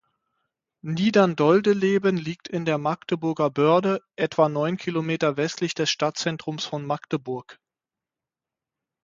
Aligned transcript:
Niederndodeleben 0.81 2.17
liegt 2.17 2.47
in 2.47 2.65
der 2.65 2.79
Magdeburger 2.79 3.51
Börde 3.51 4.01
etwa 4.15 4.49
neun 4.49 4.77
Kilometer 4.77 5.37
westlich 5.37 5.75
des 5.75 5.91
Stadtzentrums 5.91 6.65
von 6.65 6.87
Magdeburg. 6.87 7.59